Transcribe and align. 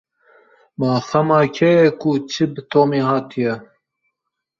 Ma 0.77 0.89
xema 1.07 1.39
kê 1.55 1.69
ye 1.79 1.85
ku 2.01 2.09
çi 2.31 2.43
bi 2.53 2.61
Tomî 2.71 2.99
hatiye? 3.07 3.53